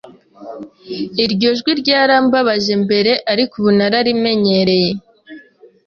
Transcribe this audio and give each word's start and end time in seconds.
Iryo 1.23 1.49
jwi 1.59 1.71
ryarambabaje 1.81 2.73
mbere, 2.83 3.11
ariko 3.31 3.53
ubu 3.59 3.71
narabimenyereye. 3.77 4.89